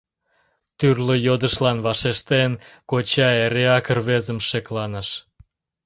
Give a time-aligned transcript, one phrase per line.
[0.77, 2.51] Тӱрлӧ йодышлан вашештен,
[2.89, 5.09] коча эреак рвезым шекланыш.